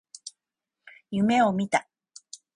[1.11, 1.87] 夢を見た。